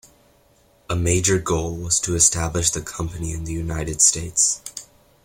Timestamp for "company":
2.81-3.33